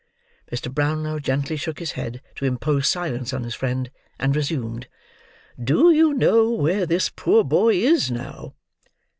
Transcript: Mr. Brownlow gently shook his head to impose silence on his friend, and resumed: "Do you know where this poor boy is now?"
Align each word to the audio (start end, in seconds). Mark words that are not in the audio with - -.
Mr. 0.51 0.73
Brownlow 0.73 1.19
gently 1.19 1.55
shook 1.55 1.77
his 1.77 1.91
head 1.91 2.23
to 2.33 2.45
impose 2.45 2.87
silence 2.87 3.33
on 3.33 3.43
his 3.43 3.53
friend, 3.53 3.91
and 4.19 4.35
resumed: 4.35 4.87
"Do 5.63 5.91
you 5.91 6.15
know 6.15 6.49
where 6.49 6.87
this 6.87 7.11
poor 7.15 7.43
boy 7.43 7.75
is 7.75 8.09
now?" 8.09 8.55